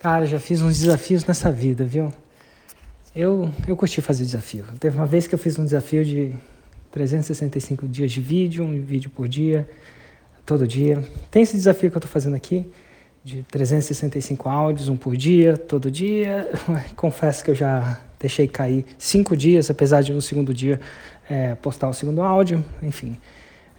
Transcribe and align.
Cara, 0.00 0.26
já 0.26 0.38
fiz 0.38 0.62
uns 0.62 0.78
desafios 0.78 1.26
nessa 1.26 1.50
vida, 1.50 1.84
viu? 1.84 2.12
Eu, 3.16 3.52
eu 3.66 3.76
curti 3.76 4.00
fazer 4.00 4.24
desafio. 4.24 4.64
Teve 4.78 4.96
uma 4.96 5.06
vez 5.06 5.26
que 5.26 5.34
eu 5.34 5.38
fiz 5.40 5.58
um 5.58 5.64
desafio 5.64 6.04
de 6.04 6.32
365 6.92 7.88
dias 7.88 8.12
de 8.12 8.20
vídeo, 8.20 8.62
um 8.62 8.80
vídeo 8.80 9.10
por 9.10 9.26
dia, 9.26 9.68
todo 10.46 10.68
dia. 10.68 11.02
Tem 11.32 11.42
esse 11.42 11.56
desafio 11.56 11.90
que 11.90 11.96
eu 11.96 11.98
estou 11.98 12.12
fazendo 12.12 12.36
aqui, 12.36 12.64
de 13.24 13.42
365 13.50 14.48
áudios, 14.48 14.88
um 14.88 14.96
por 14.96 15.16
dia, 15.16 15.58
todo 15.58 15.90
dia. 15.90 16.48
Confesso 16.94 17.42
que 17.42 17.50
eu 17.50 17.56
já 17.56 18.00
deixei 18.20 18.46
cair 18.46 18.86
cinco 18.96 19.36
dias, 19.36 19.68
apesar 19.68 20.02
de 20.02 20.12
no 20.12 20.22
segundo 20.22 20.54
dia 20.54 20.80
é, 21.28 21.56
postar 21.56 21.88
o 21.88 21.92
segundo 21.92 22.22
áudio, 22.22 22.64
enfim 22.80 23.18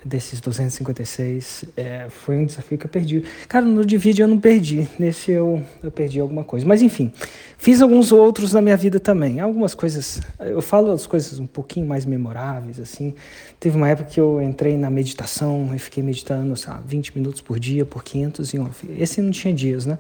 desses 0.04 0.40
256 0.40 1.66
é, 1.76 2.08
foi 2.10 2.38
um 2.38 2.46
desafio 2.46 2.78
que 2.78 2.86
eu 2.86 2.90
perdi. 2.90 3.24
Cara, 3.48 3.66
no 3.66 3.86
de 3.86 3.98
vídeo 3.98 4.24
eu 4.24 4.28
não 4.28 4.40
perdi, 4.40 4.88
nesse 4.98 5.32
eu, 5.32 5.64
eu 5.84 5.92
perdi 5.92 6.20
alguma 6.20 6.44
coisa. 6.44 6.66
Mas 6.66 6.82
enfim, 6.82 7.12
fiz 7.58 7.82
alguns 7.82 8.12
outros 8.12 8.54
na 8.54 8.62
minha 8.62 8.78
vida 8.78 9.00
também. 9.00 9.40
Algumas 9.40 9.76
coisas, 9.76 10.22
eu 10.40 10.62
falo 10.62 10.92
as 10.92 11.06
coisas 11.06 11.40
um 11.40 11.48
pouquinho 11.48 11.86
mais 11.86 12.06
memoráveis, 12.06 12.80
assim. 12.80 13.14
Teve 13.60 13.76
uma 13.76 13.90
época 13.90 14.10
que 14.10 14.20
eu 14.20 14.42
entrei 14.42 14.78
na 14.78 14.90
meditação 14.90 15.72
e 15.76 15.80
fiquei 15.80 16.02
meditando, 16.02 16.56
sei 16.56 16.72
lá, 16.72 16.82
20 16.86 17.18
minutos 17.18 17.42
por 17.42 17.60
dia, 17.60 17.86
por 17.86 18.04
511. 18.04 18.72
Esse 18.98 19.22
não 19.22 19.32
tinha 19.32 19.54
dias, 19.54 19.86
né? 19.86 19.98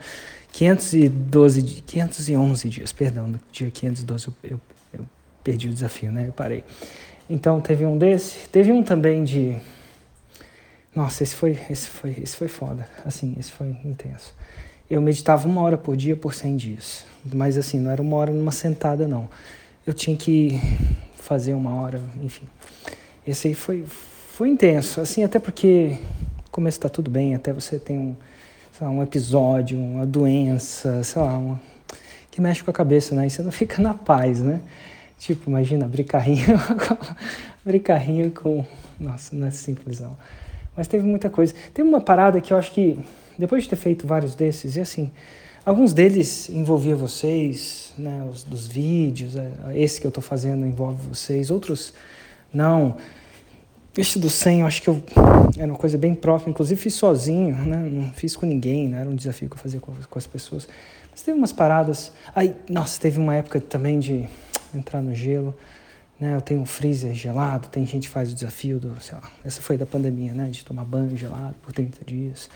512, 0.51 1.61
511 1.85 2.69
dias, 2.69 2.91
perdão, 2.91 3.27
no 3.27 3.39
dia 3.51 3.69
512 3.69 4.27
eu, 4.27 4.51
eu, 4.51 4.61
eu 4.93 5.05
perdi 5.43 5.67
o 5.67 5.73
desafio, 5.73 6.11
né? 6.11 6.25
Eu 6.27 6.33
parei. 6.33 6.63
Então 7.29 7.61
teve 7.61 7.85
um 7.85 7.97
desse, 7.97 8.47
teve 8.49 8.71
um 8.71 8.81
também 8.81 9.23
de 9.23 9.55
nossa, 10.99 11.23
esse 11.23 11.33
foi, 11.33 11.57
esse 11.69 11.87
foi, 11.87 12.09
esse 12.21 12.35
foi 12.35 12.49
foda. 12.49 12.85
Assim, 13.05 13.33
esse 13.39 13.49
foi 13.53 13.69
intenso. 13.85 14.35
Eu 14.89 15.01
meditava 15.01 15.47
uma 15.47 15.61
hora 15.61 15.77
por 15.77 15.95
dia 15.95 16.13
por 16.13 16.33
100 16.33 16.57
dias. 16.57 17.05
Mas 17.23 17.57
assim, 17.57 17.79
não 17.79 17.89
era 17.89 18.01
uma 18.01 18.17
hora 18.17 18.33
numa 18.33 18.51
sentada, 18.51 19.07
não. 19.07 19.29
Eu 19.87 19.93
tinha 19.93 20.17
que 20.17 20.59
fazer 21.15 21.53
uma 21.53 21.73
hora, 21.81 22.01
enfim. 22.21 22.45
Esse 23.25 23.47
aí 23.47 23.53
foi, 23.53 23.85
foi 24.33 24.49
intenso. 24.49 24.99
Assim, 24.99 25.23
até 25.23 25.39
porque 25.39 25.97
começo 26.51 26.77
está 26.77 26.89
tudo 26.89 27.09
bem, 27.09 27.33
até 27.33 27.53
você 27.53 27.79
tem 27.79 27.97
um, 27.97 28.15
lá, 28.81 28.89
um 28.89 29.01
episódio, 29.01 29.79
uma 29.79 30.05
doença, 30.05 31.01
sei 31.05 31.21
lá, 31.21 31.37
uma, 31.37 31.61
que 32.29 32.41
mexe 32.41 32.61
com 32.61 32.71
a 32.71 32.73
cabeça, 32.73 33.15
né? 33.15 33.25
E 33.25 33.29
você 33.29 33.41
não 33.41 33.53
fica 33.53 33.81
na 33.81 33.93
paz, 33.93 34.41
né? 34.41 34.59
Tipo, 35.17 35.49
imagina, 35.49 35.85
abrir 35.85 36.03
carrinho, 36.03 36.59
abrir 37.65 37.79
carrinho 37.79 38.31
com... 38.31 38.65
Nossa, 38.99 39.33
não 39.33 39.47
é 39.47 39.51
simples, 39.51 40.01
não. 40.01 40.17
Mas 40.75 40.87
teve 40.87 41.05
muita 41.05 41.29
coisa. 41.29 41.53
Teve 41.73 41.87
uma 41.87 42.01
parada 42.01 42.39
que 42.39 42.53
eu 42.53 42.57
acho 42.57 42.71
que, 42.71 42.99
depois 43.37 43.63
de 43.63 43.69
ter 43.69 43.75
feito 43.75 44.07
vários 44.07 44.35
desses, 44.35 44.75
e 44.75 44.81
assim, 44.81 45.11
alguns 45.65 45.93
deles 45.93 46.49
envolvia 46.49 46.95
vocês, 46.95 47.93
né, 47.97 48.27
os 48.31 48.43
dos 48.43 48.67
vídeos, 48.67 49.35
é, 49.35 49.51
esse 49.75 49.99
que 49.99 50.07
eu 50.07 50.09
estou 50.09 50.23
fazendo 50.23 50.65
envolve 50.65 51.01
vocês, 51.07 51.51
outros 51.51 51.93
não. 52.53 52.97
Esse 53.97 54.17
do 54.19 54.29
100, 54.29 54.61
eu 54.61 54.67
acho 54.67 54.81
que 54.81 54.87
eu, 54.87 55.03
era 55.57 55.67
uma 55.67 55.77
coisa 55.77 55.97
bem 55.97 56.15
própria, 56.15 56.49
inclusive 56.49 56.79
fiz 56.79 56.93
sozinho, 56.93 57.55
né, 57.55 57.77
não 57.91 58.11
fiz 58.13 58.35
com 58.35 58.45
ninguém, 58.45 58.87
né, 58.87 59.01
era 59.01 59.09
um 59.09 59.15
desafio 59.15 59.49
que 59.49 59.55
eu 59.55 59.59
fazia 59.59 59.79
com, 59.79 59.93
com 59.93 60.19
as 60.19 60.27
pessoas. 60.27 60.67
Mas 61.11 61.21
teve 61.21 61.37
umas 61.37 61.51
paradas. 61.51 62.13
Aí, 62.33 62.55
nossa, 62.69 62.99
teve 62.99 63.19
uma 63.19 63.35
época 63.35 63.59
também 63.59 63.99
de 63.99 64.25
entrar 64.73 65.01
no 65.01 65.13
gelo. 65.13 65.53
Né? 66.19 66.35
Eu 66.35 66.41
tenho 66.41 66.61
um 66.61 66.65
freezer 66.65 67.13
gelado, 67.13 67.67
tem 67.69 67.85
gente 67.85 68.07
que 68.07 68.13
faz 68.13 68.31
o 68.31 68.35
desafio 68.35 68.79
do, 68.79 68.99
sei 69.01 69.15
lá, 69.15 69.31
essa 69.43 69.61
foi 69.61 69.77
da 69.77 69.85
pandemia, 69.85 70.33
né? 70.33 70.49
De 70.49 70.65
tomar 70.65 70.83
banho 70.83 71.15
gelado 71.15 71.55
por 71.61 71.71
30 71.71 72.03
dias 72.05 72.49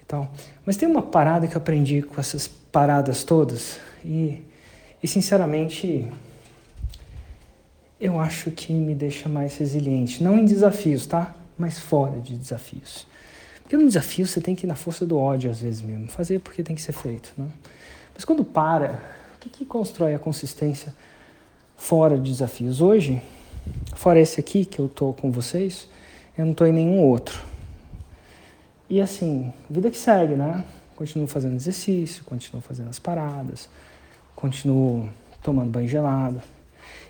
e 0.00 0.04
tal. 0.04 0.32
Mas 0.64 0.76
tem 0.76 0.88
uma 0.88 1.02
parada 1.02 1.46
que 1.48 1.56
eu 1.56 1.60
aprendi 1.60 2.02
com 2.02 2.20
essas 2.20 2.46
paradas 2.46 3.24
todas 3.24 3.80
e, 4.04 4.44
e 5.02 5.08
sinceramente, 5.08 6.10
eu 8.00 8.20
acho 8.20 8.50
que 8.52 8.72
me 8.72 8.94
deixa 8.94 9.28
mais 9.28 9.56
resiliente. 9.56 10.22
Não 10.22 10.38
em 10.38 10.44
desafios, 10.44 11.06
tá? 11.06 11.34
Mas 11.58 11.78
fora 11.78 12.20
de 12.20 12.36
desafios. 12.36 13.06
Porque 13.62 13.76
no 13.76 13.86
desafio 13.86 14.26
você 14.26 14.40
tem 14.40 14.54
que 14.54 14.66
ir 14.66 14.68
na 14.68 14.74
força 14.74 15.04
do 15.04 15.18
ódio 15.18 15.50
às 15.50 15.60
vezes 15.60 15.80
mesmo, 15.80 16.08
fazer 16.08 16.40
porque 16.40 16.62
tem 16.62 16.74
que 16.74 16.82
ser 16.82 16.92
feito, 16.92 17.32
né? 17.36 17.48
Mas 18.14 18.24
quando 18.24 18.44
para, 18.44 19.00
o 19.36 19.38
que, 19.40 19.48
que 19.48 19.64
constrói 19.64 20.14
a 20.14 20.18
consistência? 20.18 20.94
Fora 21.80 22.18
de 22.18 22.30
desafios. 22.30 22.82
Hoje, 22.82 23.22
fora 23.94 24.20
esse 24.20 24.38
aqui 24.38 24.66
que 24.66 24.78
eu 24.78 24.86
tô 24.86 25.14
com 25.14 25.32
vocês, 25.32 25.88
eu 26.36 26.44
não 26.44 26.52
tô 26.52 26.66
em 26.66 26.72
nenhum 26.72 27.00
outro. 27.00 27.42
E 28.88 29.00
assim, 29.00 29.50
vida 29.68 29.90
que 29.90 29.96
segue, 29.96 30.34
né? 30.34 30.62
Continuo 30.94 31.26
fazendo 31.26 31.54
exercício, 31.54 32.22
continuo 32.24 32.60
fazendo 32.60 32.90
as 32.90 32.98
paradas, 32.98 33.68
continuo 34.36 35.08
tomando 35.42 35.70
banho 35.70 35.88
gelado. 35.88 36.42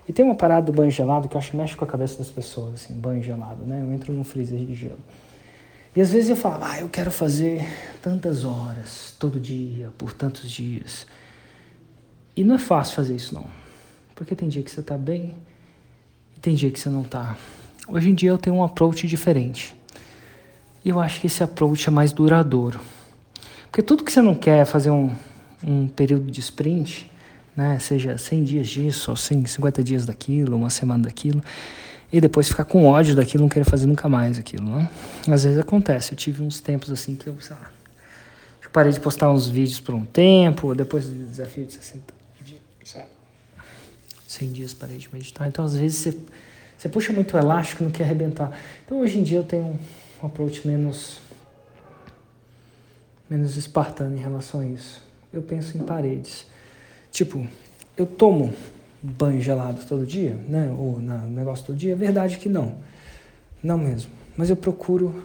E 0.09 0.13
tem 0.13 0.25
uma 0.25 0.37
parada 0.37 0.67
do 0.67 0.73
banho 0.73 0.91
gelado 0.91 1.29
que 1.29 1.37
eu 1.37 1.39
acho 1.41 1.51
que 1.51 1.57
mexe 1.57 1.77
com 1.77 1.85
a 1.85 1.89
cabeça 1.89 2.17
das 2.17 2.29
pessoas, 2.29 2.75
assim, 2.75 2.95
banho 2.95 3.23
gelado, 3.23 3.65
né? 3.67 3.83
Eu 3.83 3.93
entro 3.93 4.13
num 4.13 4.23
freezer 4.23 4.61
de 4.61 4.75
gelo. 4.75 5.01
E 5.97 6.01
às 6.01 6.13
vezes 6.13 6.31
eu 6.31 6.37
falo, 6.37 6.63
ah, 6.63 6.79
eu 6.79 6.89
quero 6.89 7.11
fazer 7.11 7.67
tantas 8.01 8.45
horas, 8.45 9.17
todo 9.19 9.41
dia, 9.41 9.91
por 9.99 10.13
tantos 10.13 10.49
dias. 10.49 11.09
E 12.37 12.45
não 12.45 12.55
é 12.55 12.59
fácil 12.59 12.95
fazer 12.95 13.17
isso, 13.17 13.35
não. 13.35 13.60
Porque 14.21 14.37
tem 14.37 14.51
dia 14.51 14.63
que 14.63 14.71
você 14.71 14.81
está 14.81 14.99
bem 14.99 15.35
e 16.37 16.41
tem 16.41 16.55
dia 16.55 16.71
que 16.71 16.79
você 16.79 16.91
não 16.91 17.01
está. 17.01 17.39
Hoje 17.89 18.11
em 18.11 18.15
dia 18.15 18.29
eu 18.29 18.37
tenho 18.37 18.57
um 18.57 18.63
approach 18.63 19.07
diferente. 19.07 19.75
E 20.85 20.91
eu 20.91 21.01
acho 21.01 21.23
que 21.23 21.27
esse 21.27 21.43
approach 21.43 21.89
é 21.89 21.91
mais 21.91 22.13
duradouro. 22.13 22.79
Porque 23.63 23.81
tudo 23.81 24.05
que 24.05 24.13
você 24.13 24.21
não 24.21 24.35
quer 24.35 24.59
é 24.59 24.65
fazer 24.67 24.91
um, 24.91 25.11
um 25.65 25.89
período 25.89 26.31
de 26.31 26.39
sprint, 26.39 27.11
né? 27.57 27.79
seja 27.79 28.19
100 28.19 28.45
dias 28.45 28.69
disso, 28.69 29.11
ou 29.11 29.17
50 29.17 29.83
dias 29.83 30.05
daquilo, 30.05 30.55
uma 30.55 30.69
semana 30.69 31.05
daquilo, 31.05 31.43
e 32.13 32.21
depois 32.21 32.47
ficar 32.47 32.67
com 32.67 32.85
ódio 32.85 33.17
daquilo, 33.17 33.45
não 33.45 33.49
querer 33.49 33.65
fazer 33.65 33.87
nunca 33.87 34.07
mais 34.07 34.39
aquilo. 34.39 34.69
Né? 34.69 34.91
Às 35.29 35.45
vezes 35.45 35.59
acontece. 35.59 36.13
Eu 36.13 36.19
tive 36.19 36.43
uns 36.43 36.61
tempos 36.61 36.91
assim 36.91 37.17
que 37.17 37.27
eu, 37.27 37.41
sei 37.41 37.57
lá, 37.57 37.71
parei 38.71 38.93
de 38.93 39.01
postar 39.01 39.33
uns 39.33 39.49
vídeos 39.49 39.81
por 39.81 39.95
um 39.95 40.05
tempo, 40.05 40.75
depois 40.75 41.07
do 41.07 41.25
desafio 41.25 41.65
de 41.65 41.73
60 41.73 42.21
100 44.31 44.53
dias 44.53 44.73
parei 44.73 44.97
de 44.97 45.13
meditar. 45.13 45.49
Então, 45.49 45.65
às 45.65 45.75
vezes, 45.75 45.99
você, 45.99 46.19
você 46.79 46.89
puxa 46.89 47.13
muito 47.13 47.35
o 47.35 47.39
elástico 47.39 47.83
não 47.83 47.91
quer 47.91 48.05
arrebentar. 48.05 48.57
Então, 48.85 49.01
hoje 49.01 49.19
em 49.19 49.25
dia, 49.25 49.39
eu 49.39 49.45
tenho 49.45 49.77
um 50.23 50.27
approach 50.27 50.65
menos, 50.65 51.21
menos 53.29 53.57
espartano 53.57 54.17
em 54.17 54.21
relação 54.21 54.61
a 54.61 54.67
isso. 54.67 55.03
Eu 55.33 55.43
penso 55.43 55.77
em 55.77 55.81
paredes. 55.81 56.47
Tipo, 57.11 57.45
eu 57.97 58.07
tomo 58.07 58.55
banho 59.03 59.41
gelado 59.41 59.85
todo 59.85 60.07
dia, 60.07 60.39
né? 60.49 60.73
Ou 60.79 61.01
na 61.01 61.19
negócio 61.19 61.67
todo 61.67 61.77
dia. 61.77 61.93
É 61.93 61.97
verdade 61.97 62.39
que 62.39 62.49
não. 62.49 62.77
Não 63.61 63.79
mesmo. 63.79 64.13
Mas 64.37 64.49
eu 64.49 64.57
procuro 64.57 65.25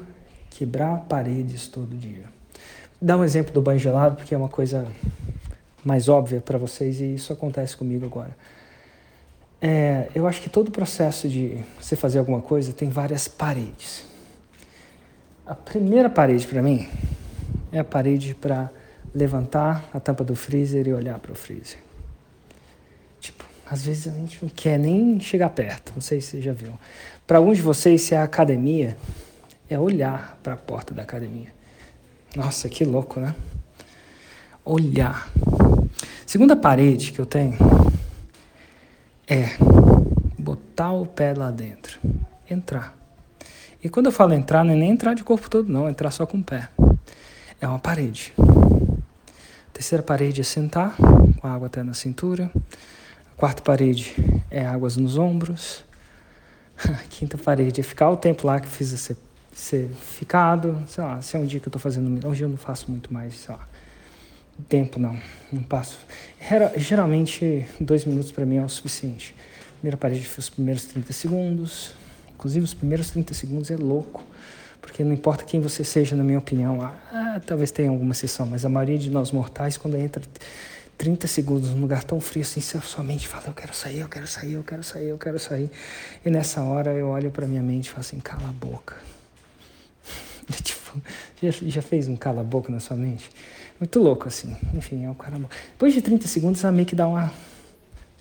quebrar 0.50 1.02
paredes 1.02 1.68
todo 1.68 1.96
dia. 1.96 2.24
Dá 3.00 3.16
um 3.16 3.24
exemplo 3.24 3.54
do 3.54 3.62
banho 3.62 3.78
gelado, 3.78 4.16
porque 4.16 4.34
é 4.34 4.38
uma 4.38 4.50
coisa 4.50 4.88
mais 5.84 6.10
óbvia 6.10 6.42
para 6.42 6.58
vocês 6.58 7.00
e 7.00 7.14
isso 7.14 7.32
acontece 7.32 7.78
comigo 7.78 8.04
agora. 8.04 8.36
É, 9.68 10.10
eu 10.14 10.28
acho 10.28 10.44
que 10.44 10.48
todo 10.48 10.68
o 10.68 10.72
processo 10.72 11.28
de 11.28 11.58
você 11.82 11.96
fazer 11.96 12.20
alguma 12.20 12.40
coisa 12.40 12.72
tem 12.72 12.88
várias 12.88 13.28
paredes. 13.28 14.06
A 15.44 15.56
primeira 15.56 16.08
parede 16.08 16.46
para 16.46 16.62
mim 16.62 16.88
é 17.72 17.80
a 17.80 17.84
parede 17.84 18.36
para 18.36 18.70
levantar 19.14 19.90
a 19.92 20.00
tampa 20.00 20.24
do 20.24 20.36
freezer 20.36 20.88
e 20.88 20.94
olhar 20.94 21.18
para 21.18 21.32
o 21.32 21.36
freezer. 21.36 21.80
Tipo, 23.20 23.44
às 23.66 23.84
vezes 23.84 24.08
a 24.08 24.12
gente 24.12 24.38
não 24.40 24.50
quer 24.50 24.78
nem 24.78 25.20
chegar 25.20 25.50
perto, 25.50 25.94
não 25.96 26.02
sei 26.02 26.22
se 26.22 26.28
você 26.28 26.42
já 26.44 26.54
viu. 26.54 26.78
Para 27.26 27.40
alguns 27.40 27.58
de 27.58 27.64
vocês, 27.64 28.04
se 28.04 28.14
é 28.14 28.20
a 28.20 28.24
academia, 28.24 28.96
é 29.68 29.80
olhar 29.80 30.38
para 30.44 30.54
a 30.54 30.58
porta 30.58 30.94
da 30.94 31.02
academia. 31.02 31.52
Nossa, 32.36 32.70
que 32.70 32.86
louco, 32.86 33.20
né? 33.20 33.34
Olhar. 34.64 35.28
Segunda 36.24 36.56
parede 36.56 37.12
que 37.12 37.18
eu 37.18 37.26
tenho 37.26 37.58
é 39.28 39.58
botar 40.38 40.92
o 40.92 41.06
pé 41.06 41.34
lá 41.34 41.52
dentro, 41.52 42.00
entrar. 42.50 42.96
E 43.84 43.90
quando 43.90 44.08
eu 44.08 44.12
falo 44.12 44.34
entrar, 44.34 44.64
não 44.64 44.74
é 44.74 44.76
nem 44.76 44.92
entrar 44.92 45.14
de 45.14 45.24
corpo 45.24 45.50
todo, 45.50 45.72
não, 45.72 45.88
é 45.88 45.92
entrar 45.92 46.12
só 46.12 46.26
com 46.26 46.38
o 46.38 46.44
pé. 46.44 46.70
É 47.60 47.68
uma 47.68 47.80
parede. 47.80 48.34
A 48.38 49.72
terceira 49.74 50.04
parede 50.04 50.42
é 50.42 50.44
sentar, 50.44 50.96
com 50.96 51.48
a 51.48 51.52
água 51.52 51.68
até 51.68 51.84
na 51.84 51.94
cintura. 51.94 52.52
A 53.36 53.40
quarta 53.40 53.62
parede 53.62 54.16
é 54.50 54.66
águas 54.66 54.98
nos 54.98 55.18
ombros. 55.18 55.84
A 56.84 57.04
quinta 57.10 57.38
parede 57.38 57.82
é 57.82 57.84
ficar 57.84 58.10
o 58.10 58.18
tempo 58.18 58.48
lá 58.48 58.60
que 58.60 58.68
fiz 58.68 58.90
ser, 59.00 59.18
ser 59.54 59.90
ficado. 59.90 60.84
Sei 60.88 61.04
lá, 61.04 61.22
se 61.22 61.36
é 61.36 61.40
um 61.40 61.46
dia 61.46 61.60
que 61.60 61.68
eu 61.68 61.70
estou 61.70 61.82
fazendo. 61.82 62.28
Hoje 62.28 62.44
eu 62.44 62.50
não 62.50 62.58
faço 62.58 62.90
muito 62.90 63.14
mais, 63.14 63.36
sei 63.36 63.56
lá 63.56 63.68
tempo 64.64 65.00
não, 65.00 65.20
não 65.52 65.64
passo. 65.64 66.00
Geralmente, 66.78 67.66
dois 67.80 68.06
minutos 68.06 68.32
para 68.32 68.46
mim 68.46 68.58
é 68.58 68.64
o 68.64 68.70
suficiente. 68.70 69.36
Primeira 69.80 69.98
parede 69.98 70.28
foi 70.28 70.40
os 70.40 70.50
primeiros 70.50 70.86
30 70.86 71.14
segundos. 71.14 71.94
Inclusive, 72.34 72.64
os 72.64 72.74
primeiros 72.74 73.10
30 73.10 73.34
segundos 73.34 73.72
é 73.72 73.78
louco, 73.78 74.24
Porque 74.82 75.04
não 75.04 75.14
importa 75.14 75.44
quem 75.44 75.60
você 75.60 75.84
seja, 75.84 76.16
na 76.16 76.24
minha 76.24 76.38
opinião, 76.38 76.82
ah, 76.82 77.42
talvez 77.46 77.72
tenha 77.72 77.90
alguma 77.90 78.12
exceção, 78.12 78.46
mas 78.46 78.66
a 78.66 78.70
maioria 78.70 78.98
de 78.98 79.10
nós 79.10 79.32
mortais, 79.32 79.78
quando 79.78 79.98
entra 79.98 80.22
30 80.98 81.28
segundos 81.28 81.70
num 81.72 81.82
lugar 81.82 82.04
tão 82.04 82.22
frio 82.22 82.44
assim, 82.44 82.62
sua 82.62 83.04
mente 83.04 83.28
fala: 83.28 83.46
Eu 83.48 83.54
quero 83.54 83.74
sair, 83.74 84.00
eu 84.00 84.08
quero 84.08 84.28
sair, 84.28 84.54
eu 84.54 84.64
quero 84.64 84.84
sair, 84.84 85.08
eu 85.10 85.18
quero 85.18 85.40
sair. 85.40 85.72
E 86.26 86.30
nessa 86.30 86.62
hora 86.62 86.94
eu 86.94 87.08
olho 87.08 87.32
para 87.32 87.48
minha 87.48 87.64
mente 87.64 87.88
e 87.88 87.90
falo 87.90 88.02
assim: 88.02 88.20
Cala 88.20 88.50
a 88.50 88.52
boca. 88.52 88.96
Já, 91.52 91.66
já 91.68 91.82
fez 91.82 92.08
um 92.08 92.16
cala 92.16 92.42
a 92.42 92.44
boca 92.44 92.72
na 92.72 92.80
sua 92.80 92.98
mente? 92.98 93.30
Muito 93.80 94.00
louco 94.00 94.28
assim. 94.28 94.56
Enfim, 94.74 95.06
é 95.06 95.10
o 95.10 95.16
cara. 95.16 95.38
Depois 95.72 95.94
de 95.94 96.02
30 96.02 96.28
segundos, 96.28 96.64
ela 96.64 96.72
meio 96.72 96.86
que 96.86 96.96
dá 96.96 97.08
uma. 97.08 97.32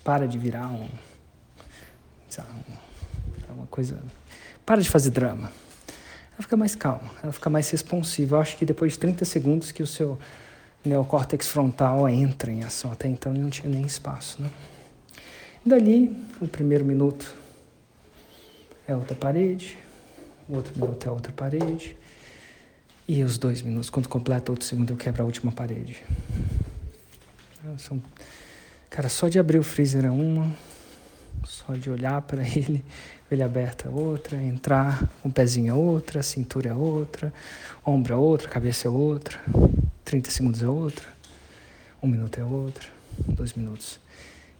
Para 0.03 0.27
de 0.27 0.37
virar 0.37 0.67
um. 0.67 0.87
Sabe, 2.29 2.49
uma 3.49 3.67
coisa. 3.67 3.99
Para 4.65 4.81
de 4.81 4.89
fazer 4.89 5.11
drama. 5.11 5.51
Ela 6.33 6.41
fica 6.41 6.57
mais 6.57 6.75
calma, 6.75 7.11
ela 7.23 7.31
fica 7.31 7.49
mais 7.49 7.69
responsiva. 7.69 8.35
Eu 8.35 8.41
acho 8.41 8.57
que 8.57 8.65
depois 8.65 8.93
de 8.93 8.99
30 8.99 9.23
segundos 9.23 9.71
que 9.71 9.81
o 9.81 9.87
seu 9.87 10.19
neocórtex 10.83 11.47
frontal 11.47 12.07
entra 12.09 12.51
em 12.51 12.63
ação. 12.63 12.91
Até 12.91 13.07
então 13.07 13.33
não 13.33 13.49
tinha 13.49 13.69
nem 13.69 13.85
espaço. 13.85 14.41
Né? 14.41 14.49
Dali, 15.65 16.15
o 16.41 16.47
primeiro 16.47 16.83
minuto 16.83 17.33
é 18.87 18.95
outra 18.95 19.15
parede, 19.15 19.77
o 20.47 20.57
outro 20.57 20.73
minuto 20.75 21.07
é 21.07 21.11
outra 21.11 21.31
parede, 21.31 21.97
e 23.07 23.23
os 23.23 23.37
dois 23.37 23.61
minutos, 23.61 23.89
quando 23.89 24.09
completa 24.09 24.51
outro 24.51 24.65
segundo, 24.65 24.91
eu 24.91 24.97
quebro 24.97 25.21
a 25.21 25.25
última 25.25 25.51
parede. 25.51 25.97
São, 27.77 28.01
cara, 28.89 29.09
só 29.09 29.27
de 29.27 29.37
abrir 29.37 29.59
o 29.59 29.63
freezer 29.63 30.05
é 30.05 30.11
uma, 30.11 30.51
só 31.43 31.73
de 31.73 31.89
olhar 31.89 32.21
para 32.21 32.41
ele, 32.47 32.83
ele 33.29 33.43
aberta 33.43 33.87
é 33.87 33.91
outra, 33.91 34.41
entrar, 34.41 35.07
um 35.23 35.29
pezinho 35.29 35.71
é 35.71 35.73
outra, 35.73 36.23
cintura 36.23 36.69
é 36.69 36.73
outra, 36.73 37.33
ombro 37.85 38.13
é 38.13 38.17
outra, 38.17 38.49
cabeça 38.49 38.87
é 38.87 38.91
outra. 38.91 39.39
30 40.03 40.29
segundos 40.29 40.61
é 40.61 40.67
outra, 40.67 41.07
um 42.01 42.07
minuto 42.07 42.39
é 42.39 42.43
outra, 42.43 42.87
dois 43.27 43.53
minutos. 43.53 43.99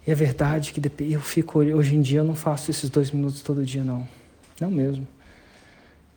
E 0.05 0.11
é 0.11 0.15
verdade 0.15 0.71
que 0.71 0.81
eu 1.03 1.21
fico, 1.21 1.59
hoje 1.59 1.95
em 1.95 2.01
dia 2.01 2.19
eu 2.19 2.23
não 2.23 2.35
faço 2.35 2.69
esses 2.69 2.89
dois 2.89 3.11
minutos 3.11 3.41
todo 3.41 3.63
dia, 3.63 3.83
não. 3.83 4.07
Não 4.59 4.71
mesmo. 4.71 5.07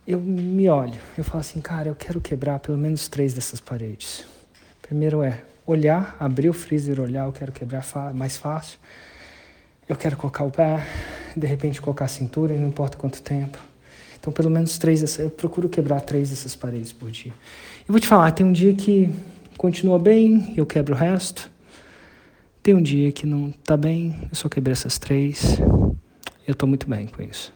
Eu 0.09 0.19
me 0.19 0.67
olho, 0.67 0.99
eu 1.15 1.23
falo 1.23 1.41
assim, 1.41 1.61
cara, 1.61 1.87
eu 1.87 1.93
quero 1.93 2.19
quebrar 2.19 2.57
pelo 2.57 2.75
menos 2.75 3.07
três 3.07 3.31
dessas 3.31 3.59
paredes. 3.59 4.25
Primeiro 4.81 5.21
é 5.21 5.43
olhar, 5.67 6.17
abrir 6.19 6.49
o 6.49 6.53
freezer, 6.53 6.99
olhar, 6.99 7.27
eu 7.27 7.31
quero 7.31 7.51
quebrar 7.51 7.85
mais 8.15 8.35
fácil. 8.35 8.79
Eu 9.87 9.95
quero 9.95 10.17
colocar 10.17 10.43
o 10.45 10.49
pé, 10.49 10.83
de 11.37 11.45
repente 11.45 11.79
colocar 11.79 12.05
a 12.05 12.07
cintura, 12.07 12.57
não 12.57 12.69
importa 12.69 12.97
quanto 12.97 13.21
tempo. 13.21 13.59
Então, 14.19 14.33
pelo 14.33 14.49
menos 14.49 14.79
três 14.79 15.01
dessas, 15.01 15.19
eu 15.19 15.29
procuro 15.29 15.69
quebrar 15.69 16.01
três 16.01 16.31
dessas 16.31 16.55
paredes 16.55 16.91
por 16.91 17.11
dia. 17.11 17.31
Eu 17.87 17.91
vou 17.93 17.99
te 17.99 18.07
falar, 18.07 18.31
tem 18.31 18.43
um 18.43 18.51
dia 18.51 18.73
que 18.73 19.13
continua 19.59 19.99
bem, 19.99 20.55
eu 20.57 20.65
quebro 20.65 20.95
o 20.95 20.97
resto. 20.97 21.51
Tem 22.63 22.73
um 22.73 22.81
dia 22.81 23.11
que 23.11 23.27
não 23.27 23.49
está 23.49 23.77
bem, 23.77 24.21
eu 24.23 24.35
só 24.35 24.49
quebrei 24.49 24.71
essas 24.71 24.97
três. 24.97 25.59
Eu 26.47 26.53
estou 26.53 26.67
muito 26.67 26.89
bem 26.89 27.05
com 27.05 27.21
isso. 27.21 27.53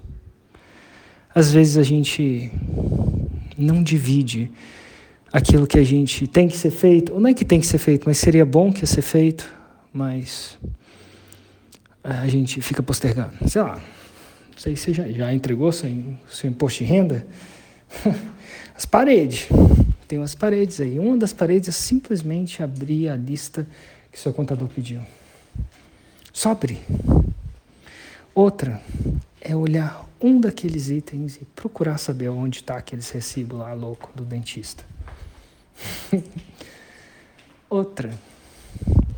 Às 1.36 1.52
vezes 1.52 1.78
a 1.78 1.84
gente 1.84 2.52
não 3.58 3.82
divide 3.82 4.52
aquilo 5.32 5.66
que 5.66 5.80
a 5.80 5.84
gente 5.84 6.28
tem 6.28 6.48
que 6.48 6.56
ser 6.56 6.70
feito, 6.70 7.14
ou 7.14 7.20
não 7.20 7.30
é 7.30 7.34
que 7.34 7.44
tem 7.44 7.60
que 7.60 7.66
ser 7.66 7.80
feito, 7.80 8.04
mas 8.06 8.20
seria 8.20 8.46
bom 8.46 8.72
que 8.72 8.82
ia 8.82 8.88
ser 8.88 9.02
feito, 9.02 9.52
mas 9.92 10.58
a 12.04 12.28
gente 12.28 12.62
fica 12.62 12.84
postergando. 12.84 13.34
Sei 13.48 13.62
lá, 13.62 13.76
não 13.76 14.58
sei 14.58 14.76
se 14.76 14.84
você 14.84 14.94
já, 14.94 15.08
já 15.08 15.34
entregou 15.34 15.72
seu, 15.72 15.90
seu 16.30 16.50
imposto 16.50 16.84
de 16.84 16.86
renda. 16.86 17.26
As 18.76 18.86
paredes 18.86 19.48
tem 20.08 20.20
umas 20.20 20.36
paredes 20.36 20.80
aí. 20.80 21.00
Uma 21.00 21.18
das 21.18 21.34
paredes 21.34 21.70
é 21.70 21.72
simplesmente 21.72 22.62
abrir 22.62 23.10
a 23.10 23.16
lista 23.16 23.66
que 24.12 24.20
seu 24.20 24.32
contador 24.32 24.68
pediu. 24.68 25.02
Só 26.32 26.52
abrir. 26.52 26.80
Outra 28.36 28.80
é 29.45 29.54
olhar 29.54 30.07
um 30.22 30.40
daqueles 30.40 30.90
itens 30.90 31.36
e 31.36 31.44
procurar 31.44 31.98
saber 31.98 32.30
onde 32.30 32.60
está 32.62 32.78
aqueles 32.78 33.10
recibos 33.10 33.60
lá 33.60 33.74
louco 33.74 34.10
do 34.16 34.24
dentista. 34.24 34.86
Outra, 37.69 38.13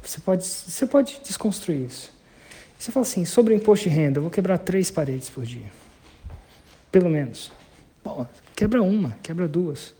você 0.01 0.19
pode, 0.19 0.43
você 0.43 0.87
pode 0.87 1.21
desconstruir 1.23 1.85
isso. 1.85 2.11
Você 2.77 2.91
fala 2.91 3.05
assim, 3.05 3.23
sobre 3.23 3.53
o 3.53 3.55
imposto 3.55 3.87
de 3.87 3.95
renda, 3.95 4.17
eu 4.17 4.23
vou 4.23 4.31
quebrar 4.31 4.57
três 4.57 4.89
paredes 4.89 5.29
por 5.29 5.45
dia. 5.45 5.71
Pelo 6.91 7.09
menos. 7.09 7.51
Bom, 8.03 8.25
quebra 8.55 8.81
uma, 8.81 9.15
quebra 9.21 9.47
duas. 9.47 9.93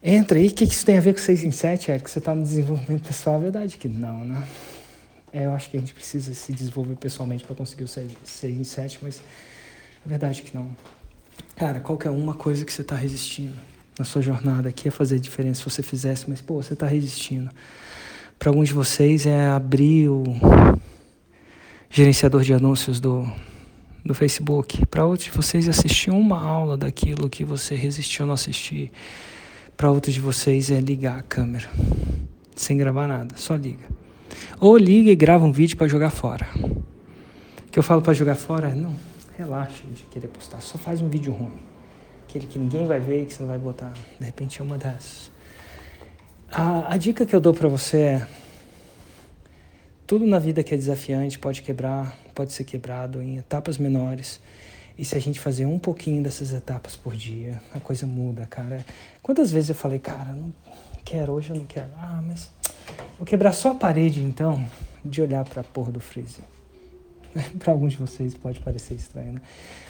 Entra 0.00 0.38
aí, 0.38 0.46
o 0.46 0.54
que 0.54 0.64
isso 0.64 0.86
tem 0.86 0.98
a 0.98 1.00
ver 1.00 1.14
com 1.14 1.20
6 1.20 1.44
em 1.44 1.50
7, 1.50 1.90
Eric? 1.90 2.08
Você 2.10 2.18
está 2.20 2.34
no 2.34 2.42
desenvolvimento 2.42 3.06
pessoal? 3.06 3.36
É 3.36 3.40
verdade 3.40 3.76
que 3.76 3.88
não, 3.88 4.24
né? 4.24 4.46
É, 5.32 5.46
eu 5.46 5.54
acho 5.54 5.70
que 5.70 5.76
a 5.76 5.80
gente 5.80 5.94
precisa 5.94 6.34
se 6.34 6.52
desenvolver 6.52 6.94
pessoalmente 6.96 7.44
para 7.44 7.56
conseguir 7.56 7.84
o 7.84 7.88
6 7.88 8.12
em 8.44 8.64
7, 8.64 8.98
mas 9.00 9.22
é 10.04 10.08
verdade 10.08 10.42
que 10.42 10.54
não. 10.54 10.76
Cara, 11.56 11.80
qualquer 11.80 12.10
uma 12.10 12.34
coisa 12.34 12.64
que 12.64 12.72
você 12.72 12.82
está 12.82 12.94
resistindo 12.94 13.56
na 13.98 14.04
sua 14.04 14.20
jornada 14.20 14.68
aqui 14.68 14.88
ia 14.88 14.92
fazer 14.92 15.18
diferença 15.18 15.60
se 15.60 15.70
você 15.70 15.82
fizesse, 15.82 16.28
mas 16.28 16.40
pô, 16.40 16.62
você 16.62 16.74
está 16.74 16.86
resistindo. 16.86 17.50
Para 18.38 18.50
alguns 18.50 18.68
de 18.68 18.74
vocês 18.74 19.24
é 19.24 19.46
abrir 19.48 20.08
o 20.08 20.24
gerenciador 21.88 22.42
de 22.42 22.52
anúncios 22.52 23.00
do, 23.00 23.26
do 24.04 24.14
Facebook. 24.14 24.84
Para 24.86 25.06
outros 25.06 25.26
de 25.26 25.30
vocês 25.30 25.66
é 25.66 25.70
assistir 25.70 26.10
uma 26.10 26.42
aula 26.42 26.76
daquilo 26.76 27.30
que 27.30 27.44
você 27.44 27.74
resistiu 27.74 28.24
a 28.24 28.26
não 28.26 28.34
assistir. 28.34 28.90
Para 29.76 29.90
outros 29.90 30.14
de 30.14 30.20
vocês 30.20 30.70
é 30.70 30.80
ligar 30.80 31.18
a 31.18 31.22
câmera, 31.22 31.70
sem 32.54 32.76
gravar 32.76 33.06
nada, 33.06 33.34
só 33.36 33.54
liga. 33.54 34.01
Ou 34.60 34.76
liga 34.76 35.10
e 35.10 35.16
grava 35.16 35.44
um 35.44 35.52
vídeo 35.52 35.76
para 35.76 35.88
jogar 35.88 36.10
fora. 36.10 36.46
que 37.70 37.78
eu 37.78 37.82
falo 37.82 38.02
para 38.02 38.12
jogar 38.12 38.34
fora, 38.34 38.74
não, 38.74 38.94
relaxa 39.36 39.82
de 39.92 40.02
querer 40.04 40.28
postar, 40.28 40.60
só 40.60 40.78
faz 40.78 41.00
um 41.00 41.08
vídeo 41.08 41.32
ruim. 41.32 41.58
Aquele 42.28 42.46
que 42.46 42.58
ninguém 42.58 42.86
vai 42.86 43.00
ver 43.00 43.26
que 43.26 43.34
você 43.34 43.42
não 43.42 43.48
vai 43.48 43.58
botar. 43.58 43.92
De 44.18 44.24
repente 44.24 44.60
é 44.60 44.64
uma 44.64 44.78
dessas. 44.78 45.30
A, 46.50 46.94
a 46.94 46.96
dica 46.96 47.24
que 47.24 47.34
eu 47.34 47.40
dou 47.40 47.52
para 47.52 47.68
você 47.68 47.98
é: 47.98 48.28
tudo 50.06 50.26
na 50.26 50.38
vida 50.38 50.62
que 50.62 50.74
é 50.74 50.76
desafiante 50.76 51.38
pode 51.38 51.62
quebrar, 51.62 52.16
pode 52.34 52.52
ser 52.52 52.64
quebrado 52.64 53.22
em 53.22 53.38
etapas 53.38 53.78
menores. 53.78 54.40
E 54.98 55.04
se 55.04 55.16
a 55.16 55.20
gente 55.20 55.40
fazer 55.40 55.64
um 55.64 55.78
pouquinho 55.78 56.22
dessas 56.22 56.52
etapas 56.52 56.94
por 56.94 57.16
dia, 57.16 57.60
a 57.74 57.80
coisa 57.80 58.06
muda, 58.06 58.46
cara. 58.46 58.84
Quantas 59.22 59.50
vezes 59.50 59.70
eu 59.70 59.74
falei, 59.74 59.98
cara, 59.98 60.32
não 60.32 60.52
quero, 61.04 61.32
hoje 61.32 61.50
eu 61.50 61.56
não 61.56 61.64
quero. 61.64 61.88
Ah, 61.96 62.22
mas 62.22 62.50
vou 63.22 63.26
quebrar 63.26 63.52
só 63.52 63.70
a 63.70 63.74
parede 63.76 64.20
então, 64.20 64.68
de 65.04 65.22
olhar 65.22 65.44
para 65.44 65.60
a 65.60 65.64
porra 65.64 65.92
do 65.92 66.00
freezer. 66.00 66.44
para 67.56 67.72
alguns 67.72 67.92
de 67.92 67.98
vocês 67.98 68.34
pode 68.34 68.58
parecer 68.58 68.94
estranho, 68.94 69.34
né? 69.34 69.40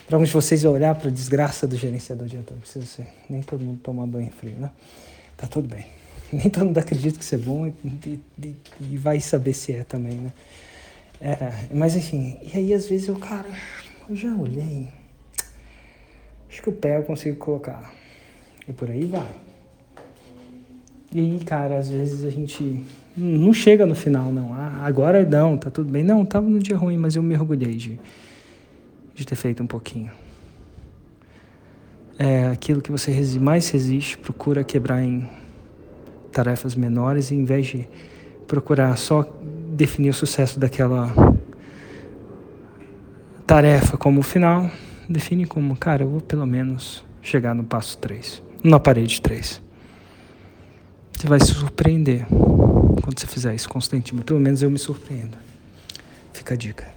Para 0.06 0.16
alguns 0.16 0.28
de 0.28 0.34
vocês 0.34 0.62
olhar 0.66 0.94
para 0.94 1.08
a 1.08 1.10
desgraça 1.10 1.66
do 1.66 1.74
gerenciador 1.74 2.28
de 2.28 2.36
ator, 2.36 2.58
precisa 2.58 2.84
ser. 2.84 3.06
Nem 3.30 3.40
todo 3.40 3.64
mundo 3.64 3.80
toma 3.82 4.06
banho 4.06 4.30
frio, 4.30 4.56
né? 4.58 4.70
Tá 5.34 5.46
tudo 5.46 5.66
bem. 5.66 5.86
Nem 6.30 6.50
todo 6.50 6.66
mundo 6.66 6.76
acredita 6.76 7.18
que 7.18 7.24
isso 7.24 7.34
é 7.34 7.38
bom 7.38 7.66
e, 7.66 8.20
e, 8.38 8.56
e 8.80 8.96
vai 8.98 9.18
saber 9.18 9.54
se 9.54 9.72
é 9.72 9.82
também, 9.82 10.18
né? 10.18 10.32
É, 11.18 11.74
mas 11.74 11.96
enfim, 11.96 12.38
e 12.42 12.58
aí 12.58 12.74
às 12.74 12.86
vezes 12.86 13.08
eu, 13.08 13.16
cara, 13.16 13.48
eu 14.10 14.14
já 14.14 14.34
olhei. 14.34 14.88
Acho 16.50 16.60
que 16.60 16.68
o 16.68 16.72
pé 16.72 16.98
eu 16.98 17.02
consigo 17.02 17.36
colocar. 17.36 17.94
E 18.68 18.74
por 18.74 18.90
aí 18.90 19.06
vai. 19.06 19.51
E 21.14 21.20
aí, 21.20 21.40
cara, 21.44 21.78
às 21.78 21.90
vezes 21.90 22.24
a 22.24 22.30
gente 22.30 22.82
não 23.16 23.52
chega 23.52 23.84
no 23.84 23.94
final, 23.94 24.32
não. 24.32 24.54
Ah, 24.54 24.80
agora 24.82 25.24
não, 25.24 25.58
tá 25.58 25.70
tudo 25.70 25.90
bem. 25.90 26.02
Não, 26.02 26.24
tava 26.24 26.48
no 26.48 26.58
dia 26.58 26.76
ruim, 26.76 26.96
mas 26.96 27.16
eu 27.16 27.22
me 27.22 27.34
orgulhei 27.34 27.74
de, 27.74 28.00
de 29.14 29.26
ter 29.26 29.36
feito 29.36 29.62
um 29.62 29.66
pouquinho. 29.66 30.10
É 32.18 32.46
aquilo 32.46 32.80
que 32.80 32.90
você 32.90 33.12
mais 33.38 33.68
resiste, 33.70 34.16
procura 34.16 34.64
quebrar 34.64 35.02
em 35.02 35.28
tarefas 36.30 36.74
menores, 36.74 37.30
e 37.30 37.34
em 37.34 37.44
vez 37.44 37.66
de 37.66 37.88
procurar 38.46 38.96
só 38.96 39.26
definir 39.72 40.10
o 40.10 40.14
sucesso 40.14 40.58
daquela 40.58 41.12
tarefa 43.46 43.96
como 43.98 44.22
final, 44.22 44.70
define 45.08 45.46
como, 45.46 45.76
cara, 45.76 46.04
eu 46.04 46.08
vou 46.08 46.20
pelo 46.20 46.46
menos 46.46 47.04
chegar 47.20 47.54
no 47.54 47.64
passo 47.64 47.98
3, 47.98 48.42
na 48.64 48.80
parede 48.80 49.20
3. 49.20 49.61
Você 51.22 51.28
vai 51.28 51.38
se 51.38 51.54
surpreender 51.54 52.26
quando 53.00 53.16
você 53.16 53.28
fizer 53.28 53.54
isso 53.54 53.68
constantemente. 53.68 54.26
Pelo 54.26 54.40
menos 54.40 54.60
eu 54.60 54.68
me 54.68 54.76
surpreendo. 54.76 55.38
Fica 56.32 56.54
a 56.54 56.56
dica. 56.56 56.92